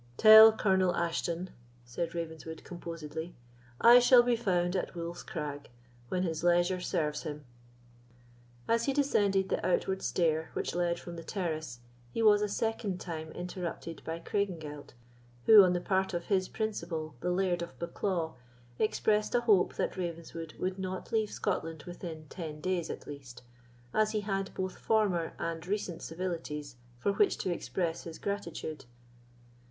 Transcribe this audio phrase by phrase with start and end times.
[0.17, 1.51] "Tell Colonel Ashton,"
[1.85, 3.35] said Ravenswood, composedly,
[3.79, 5.69] "I shall be found at Wolf's Crag
[6.09, 7.45] when his leisure serves him."
[8.67, 12.99] As he descended the outward stair which led from the terrace, he was a second
[12.99, 14.95] time interrupted by Craigengelt,
[15.45, 18.33] who, on the part of his principal, the Laird of Bucklaw,
[18.79, 23.43] expressed a hope that Ravenswood would not leave Scotland within ten days at least,
[23.93, 28.85] as he had both former and recent civilities for which to express his gratitude.